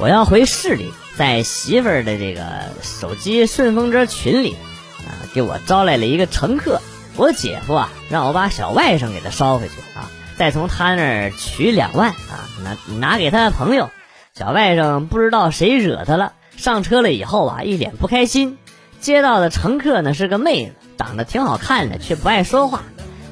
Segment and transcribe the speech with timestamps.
[0.00, 2.42] 我要回市里，在媳妇儿的这个
[2.82, 4.56] 手机顺风车群里，
[5.00, 6.80] 啊，给我招来了一个乘客。
[7.16, 13.90] 我姐夫啊，让我把小外甥给他捎回去啊，再从他那儿取两万啊，拿拿给他的朋友。
[14.34, 18.56] 小外甥不知道谁惹他了，上车了以后啊，一脸不开心。
[19.02, 22.84] 接到的乘客呢是个妹子，长得挺好看的，却不爱说话。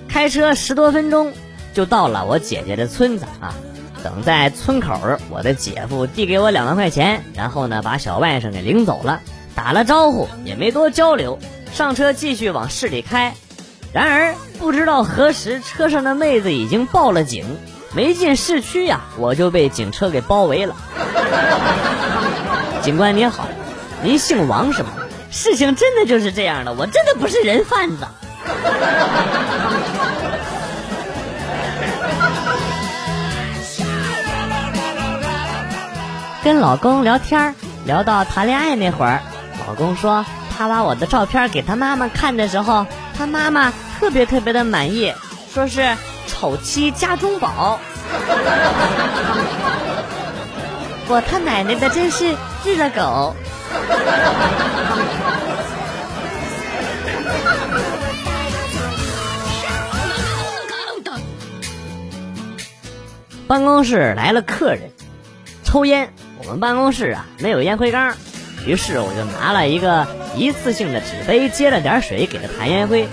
[0.06, 1.32] 开车十多分钟
[1.72, 3.54] 就到了我姐姐的村子啊。
[4.08, 9.20] 等在村口，我的姐夫递给我两万块钱，然后呢把小外甥给领走了，
[9.54, 11.38] 打了招呼也没多交流，
[11.74, 13.34] 上车继续往市里开。
[13.92, 17.44] 然而不知道何时，车上的妹子已经报了警，
[17.94, 20.74] 没进市区呀，我就被警车给包围了。
[22.80, 23.46] 警官您好，
[24.02, 24.88] 您姓王是吗？
[25.30, 28.06] 事情真的就是这样的，我真的不是人贩子。
[36.44, 39.20] 跟老公聊天聊到谈恋爱那会儿，
[39.66, 40.24] 老公说
[40.56, 42.86] 他把我的照片给他妈妈看的时候，
[43.16, 45.12] 他妈妈特别特别的满意，
[45.52, 47.78] 说是丑妻家中宝。
[51.10, 53.34] 我他奶奶的，真是日了狗！
[63.46, 64.92] 办公室来了客人，
[65.64, 66.12] 抽烟。
[66.38, 68.14] 我们办公室啊没有烟灰缸，
[68.64, 73.08] 于是我就拿了一个一次性的纸杯，接了点水给他弹烟灰。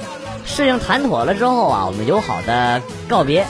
[0.45, 3.45] 事情谈妥了之后啊，我们友好的告别。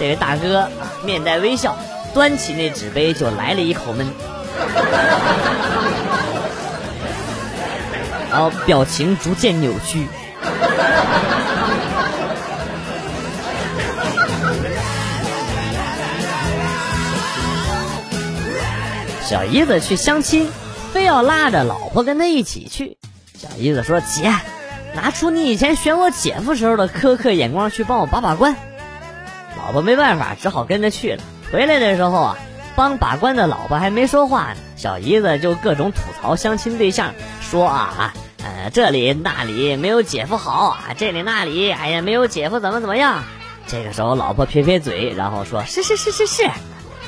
[0.00, 0.70] 这位大哥啊
[1.04, 1.76] 面带微笑，
[2.14, 4.06] 端起那纸杯就来了一口闷，
[8.30, 10.06] 然后表情逐渐扭曲。
[19.28, 20.50] 小姨子去相亲，
[20.90, 22.96] 非要拉着老婆跟他一起去。
[23.36, 24.34] 小姨子说：“姐，
[24.94, 28.56] 拿出你以前选我姐夫时候的苛刻眼光去帮我把把关。”
[29.58, 31.22] 老婆没办法，只好跟着去了。
[31.52, 32.38] 回来的时候啊，
[32.74, 37.12] 帮把关的老婆还没说话呢，小姨子就各种吐槽相亲对象，
[37.42, 43.24] 说啊，呃，这里那里没有姐夫好啊，这里那里，哎呀，没有姐夫怎么怎么样。
[43.66, 46.44] 这个时候，老婆撇撇嘴，然后说：“是是是是是，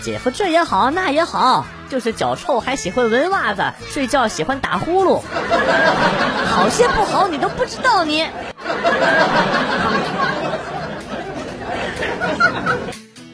[0.02, 5.20] 姐夫这也好那也好。”就是脚臭还喜欢闻袜子，睡觉喜欢打呼噜，
[6.46, 8.24] 好些不好你都不知道你。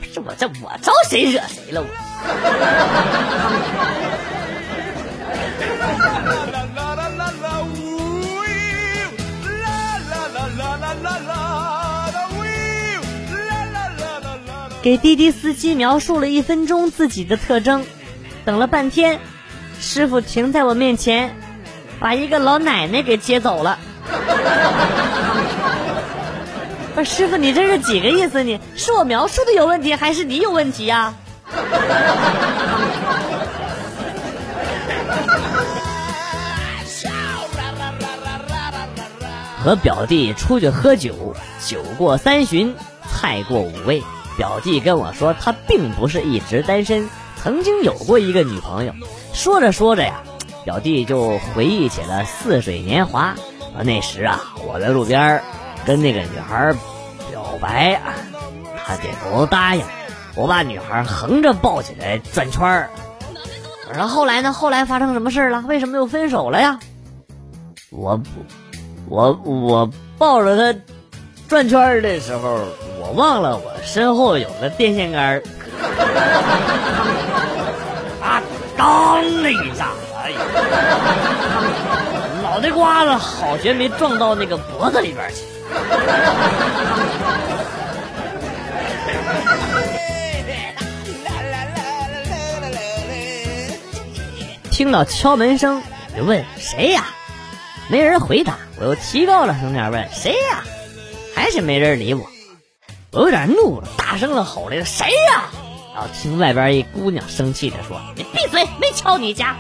[0.01, 1.87] 不是我这我招谁惹谁了我？
[14.83, 17.85] 给滴滴司机描述了一分钟自己的特征。
[18.47, 19.19] 等了半天，
[19.81, 21.35] 师傅停在我面前，
[21.99, 23.77] 把一个老奶奶给接走了。
[26.95, 28.45] 不是师傅，你这是几个意思？
[28.45, 31.13] 你是我描述的有问题，还是你有问题呀？
[39.59, 41.35] 和表弟出去喝酒，
[41.67, 42.77] 酒过三巡，
[43.11, 44.05] 菜过五味。
[44.39, 47.11] 表弟跟我说，他并不是一直单身。
[47.43, 48.93] 曾经有过一个女朋友，
[49.33, 50.23] 说着说着呀，
[50.65, 53.35] 表弟就回忆起了似水年华。
[53.85, 55.43] 那时啊，我在路边
[55.85, 56.75] 跟那个女孩
[57.31, 58.01] 表白，
[58.85, 59.83] 她点头答应。
[60.35, 62.91] 我把女孩横着抱起来转圈儿。
[63.93, 64.53] 然后后来呢？
[64.53, 65.63] 后来发生什么事了？
[65.69, 66.81] 为什么又分手了呀？
[67.91, 68.21] 我
[69.09, 70.79] 我我抱着她
[71.49, 72.59] 转圈的时候，
[73.01, 75.41] 我忘了我身后有个电线杆
[78.23, 78.43] 啊！
[78.77, 79.89] 当的一下，
[80.23, 80.39] 哎呀，
[82.43, 85.37] 脑袋瓜子好悬没撞到那个脖子里边去。
[94.71, 95.83] 听到敲门声，
[96.13, 97.07] 我就问谁呀？
[97.89, 100.63] 没人回答，我又提高了声调问谁呀？
[101.35, 102.27] 还是没人理我。
[103.13, 105.45] 我有点怒了，大声的吼了：“谁呀？”
[105.97, 109.57] 然后听外边一姑娘生气的说：“你闭嘴，没敲你家。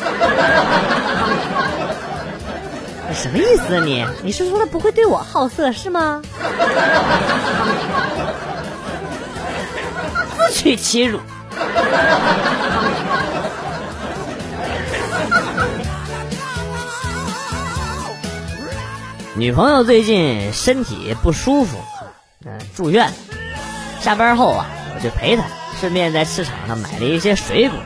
[3.08, 4.04] 你什么意思啊你？
[4.24, 6.22] 你是说他不会对我好色是吗？
[10.48, 11.18] 自取其辱。
[19.36, 21.76] 女朋友最近身体不舒服，
[22.46, 23.12] 嗯，住院。
[24.00, 25.42] 下班后啊，我就陪她，
[25.78, 27.78] 顺便在市场上买了一些水果。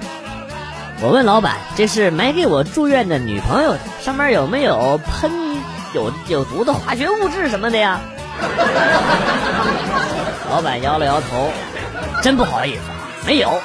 [1.02, 5.32] 我问老板：“这是买给我住院的女朋友的，上面有没有喷
[5.92, 7.98] 有有毒的化学物质什么的呀？”
[10.50, 11.50] 老板摇了摇头
[12.22, 12.82] ：“真不好意思，
[13.26, 13.60] 没有。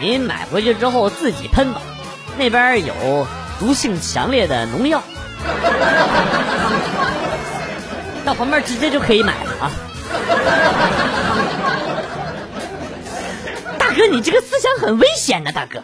[0.00, 1.82] 您买回去之后自己喷吧，
[2.38, 3.26] 那边有
[3.58, 5.02] 毒性强烈的农药，
[8.24, 9.70] 到旁边直接就可以买了啊。”
[13.78, 15.82] 大哥，你这个思想很危险的，大哥。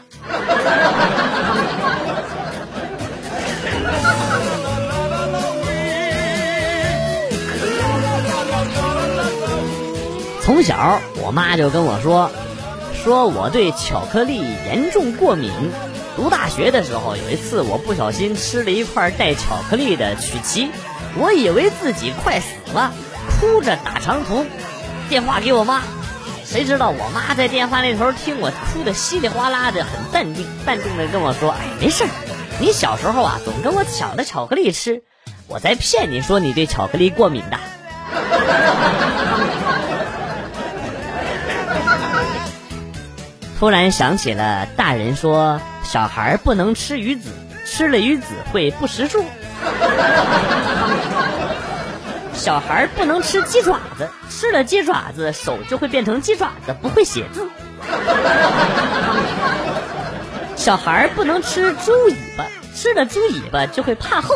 [10.42, 12.30] 从小，我妈就跟我说，
[13.02, 15.50] 说我对巧克力严重过敏。
[16.16, 20.70] 读大学的时候，有一次我不小心吃了一块带巧克力的曲奇，
[21.18, 22.90] 我以为自己快死了，
[23.38, 24.46] 哭着打长途
[25.10, 25.82] 电话给我妈。
[26.44, 32.10] 谁知道我妈在电话那头听我哭的稀里哗啦的，很淡定，淡定的跟我说：“哎，没事儿，
[32.60, 35.02] 你小时候啊总跟我抢着巧克力吃，
[35.48, 37.58] 我在骗你说你对巧克力过敏的。”
[43.58, 47.30] 突然想起了大人说小孩不能吃鱼子，
[47.64, 49.24] 吃了鱼子会不识数。
[52.34, 57.48] 小孩不能吃鸡爪子，吃了鸡爪子手就会变成鸡爪子，不会写字。
[60.54, 62.44] 小孩不能吃猪尾巴，
[62.74, 64.34] 吃了猪尾巴就会怕厚。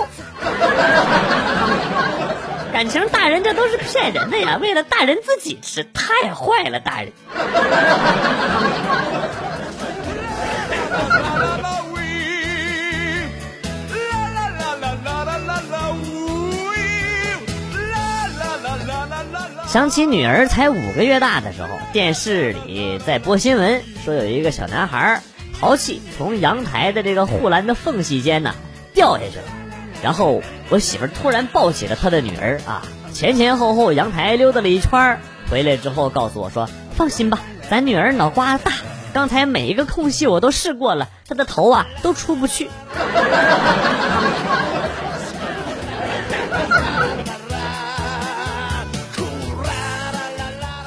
[2.80, 7.12] 感情大人这都是骗人的呀，为了大人自己吃，太坏了，大人。
[19.68, 25.20] 想起女儿才五个月大的时候，电视里在播新闻，说有一个小男孩
[25.60, 28.54] 淘气，从阳台的这个护栏的缝隙间呢
[28.94, 29.59] 掉下去了。
[30.02, 32.82] 然后我媳妇突然抱起了她的女儿啊，
[33.12, 35.20] 前前后后阳台溜达了一圈，
[35.50, 38.72] 回来之后告诉我说：“放心吧，咱女儿脑瓜大，
[39.12, 42.70] 刚才每一个空隙我都试过了，她的头啊都出不去。”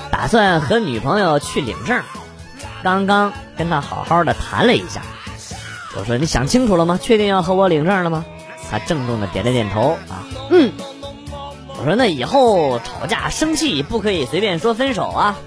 [0.10, 2.02] 打算和女朋友去领证，
[2.82, 5.02] 刚刚跟她好好的谈了一下，
[5.98, 6.98] 我说你想清楚了吗？
[7.02, 8.26] 确定要和我领证了吗？
[8.74, 10.72] 他郑重的点了点头啊，嗯。
[11.78, 15.38] 我说那以后吵架生气不可以随便说分手啊。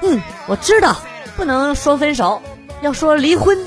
[0.00, 0.96] 嗯，我知道，
[1.36, 2.40] 不能说分手，
[2.80, 3.58] 要说离婚。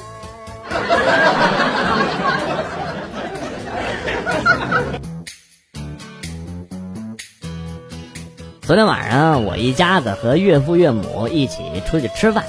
[8.62, 12.44] 昨天晚上，我一家子和岳父岳母一起出去吃饭，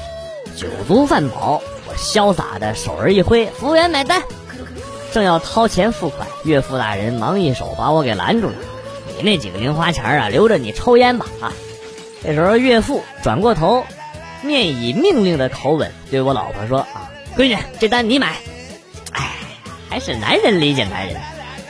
[0.57, 4.23] 酒足饭饱，我潇洒的手儿一挥，服务员买单。
[5.13, 8.55] 正要掏钱付款，岳父大人忙一手把我给拦住了
[9.17, 11.53] ：“你那几个零花钱啊，留着你抽烟吧。”啊！
[12.25, 13.85] 这时候岳父转过头，
[14.43, 18.37] 面以命令的口吻对我老婆说：“啊，闺女，这单你买。”
[19.13, 19.33] 哎，
[19.91, 21.17] 还是男人理解男人，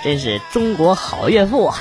[0.04, 1.78] 真是中国好岳父啊！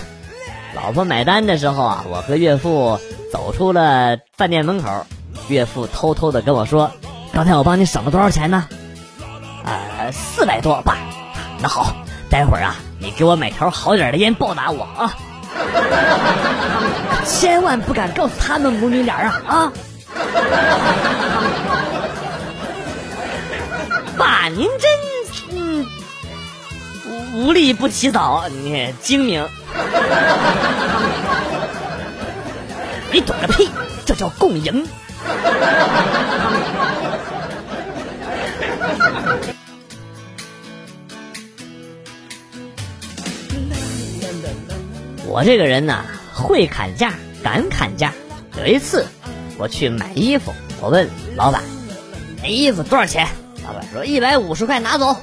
[0.74, 2.98] 老婆买单的时候啊，我和岳父
[3.32, 5.06] 走出了饭店门口，
[5.50, 6.92] 岳父偷偷的跟我说
[7.34, 8.68] ：“刚才我帮你省了多少钱呢？”
[9.64, 10.98] 啊，四百多爸。
[11.62, 11.94] 那好，
[12.30, 15.14] 待会儿啊，你给我买条好点的烟报答我啊！
[17.26, 19.72] 千万不敢告诉他们母女俩啊啊！
[24.18, 24.90] 爸，您真
[25.52, 25.86] 嗯
[27.34, 29.48] 无利不起早，你精明。
[33.12, 33.70] 你懂个屁！
[34.06, 34.86] 这叫共赢。
[45.32, 48.14] 我这个人呢，会砍价，敢砍价。
[48.60, 49.08] 有一次，
[49.58, 51.64] 我去买衣服，我问老板
[52.44, 53.30] ：“那衣服多少钱？”
[53.66, 55.16] 老板说：“一百五十块，拿走。”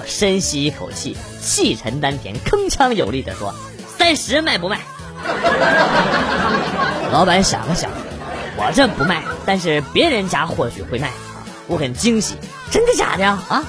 [0.00, 3.54] 我深吸一口气，气沉丹田，铿锵有力地说
[3.98, 4.80] ：“三十卖不卖？”
[7.12, 7.90] 老板想了想，
[8.56, 11.44] 我这不卖，但是别人家或许会卖啊！
[11.66, 12.36] 我很惊喜，
[12.70, 13.26] 真的假的？
[13.26, 13.62] 啊！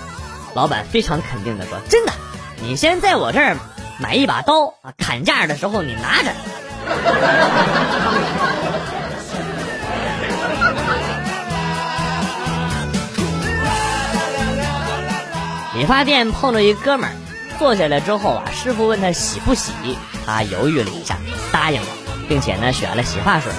[0.53, 2.13] 老板非常肯定地说：“真的，
[2.61, 3.57] 你先在我这儿
[3.99, 6.31] 买一把刀啊，砍价的时候你拿着。”
[15.75, 17.13] 理发店碰到一哥们儿，
[17.57, 19.71] 坐下来之后啊，师傅问他洗不洗，
[20.25, 21.17] 他犹豫了一下，
[21.51, 21.87] 答应了，
[22.29, 23.51] 并且呢选了洗发水。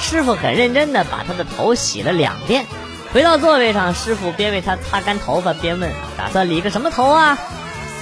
[0.00, 2.64] 师傅很认真的把他的头洗了两遍。
[3.12, 7.36] 回到座位上，师傅边为他擦干头发边问：“打算理个什么头啊？”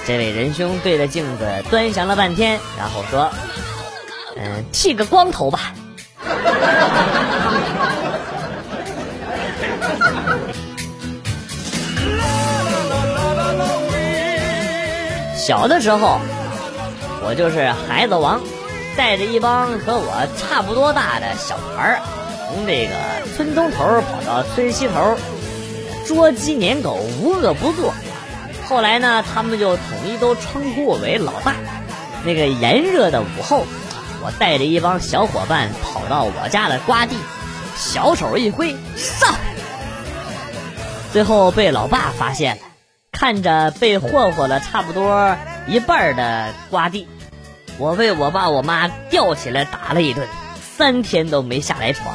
[0.07, 3.29] 这位仁兄对着镜子端详了半天，然后说
[4.39, 5.73] ：“嗯，剃个光头吧。
[15.35, 16.21] ”小的时候，
[17.21, 18.39] 我就是孩子王，
[18.95, 21.99] 带着一帮和我差不多大的小孩儿，
[22.47, 22.93] 从这个
[23.35, 25.17] 村东头跑到村西头，
[26.05, 27.93] 捉鸡撵狗，无恶不作。
[28.67, 31.55] 后来呢，他们就统一都称呼我为老大。
[32.25, 33.65] 那个炎热的午后，
[34.21, 37.15] 我带着一帮小伙伴跑到我家的瓜地，
[37.77, 39.33] 小手一挥，上，
[41.13, 42.61] 最后被老爸发现了。
[43.13, 47.07] 看着被霍霍了差不多一半的瓜地，
[47.77, 50.27] 我被我爸我妈吊起来打了一顿，
[50.75, 52.13] 三天都没下来床。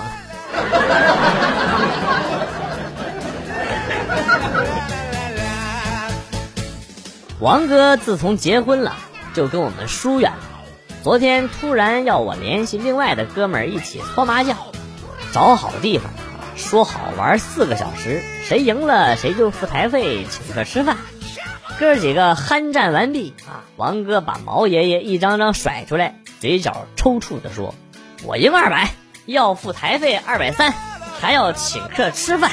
[7.43, 8.95] 王哥自从结婚了，
[9.35, 10.63] 就跟我们疏远了。
[11.03, 14.57] 昨天突然要我联系另外的哥们儿一起搓麻将，
[15.33, 16.13] 找好地方。
[16.55, 20.99] 说好玩四个小时，谁赢了谁就付台费请客吃饭。
[21.81, 27.75] 哥几个酣战完毕啊，王哥把毛爷爷一张张甩出来，嘴角抽搐的说
[28.23, 28.95] ：“我赢二百，
[29.27, 30.73] 要付台费二百三，
[31.21, 32.53] 还要请客吃饭。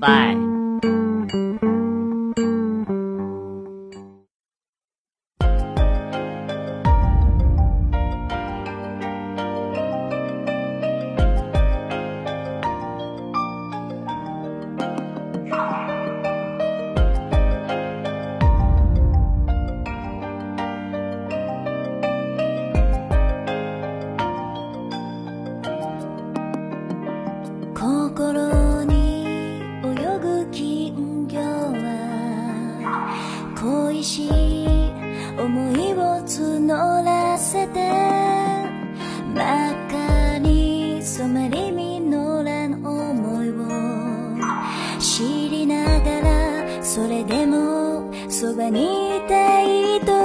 [0.00, 0.47] 拜。
[44.98, 50.17] 知りながらそれでもそばにいたいと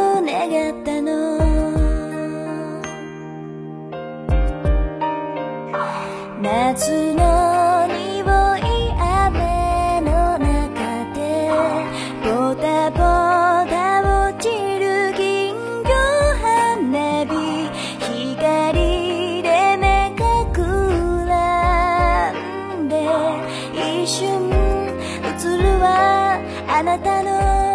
[27.45, 27.72] Oh.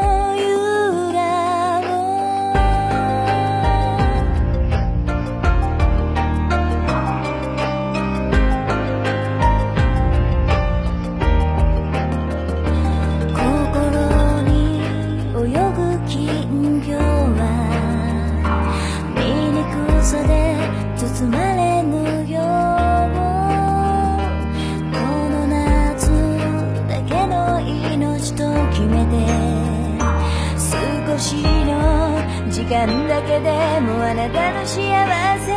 [33.20, 35.56] だけでもあなたの幸せを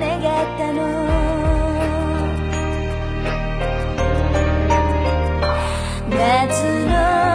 [0.00, 0.80] 願ったの。
[6.08, 7.33] 夏の